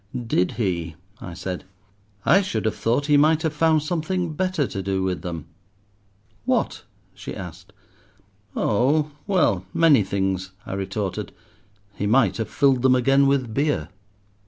did 0.25 0.53
he?" 0.53 0.95
I 1.19 1.35
said; 1.35 1.63
"I 2.25 2.41
should 2.41 2.65
have 2.65 2.73
thought 2.75 3.05
he 3.05 3.17
might 3.17 3.43
have 3.43 3.53
found 3.53 3.83
something 3.83 4.33
better 4.33 4.65
to 4.65 4.81
do 4.81 5.03
with 5.03 5.21
them." 5.21 5.45
"What?" 6.43 6.85
she 7.13 7.35
asked. 7.35 7.71
"Oh! 8.55 9.11
well, 9.27 9.63
many 9.75 10.01
things," 10.03 10.53
I 10.65 10.73
retorted. 10.73 11.31
"He 11.93 12.07
might 12.07 12.37
have 12.37 12.49
filled 12.49 12.81
them 12.81 12.95
again 12.95 13.27
with 13.27 13.53
beer." 13.53 13.89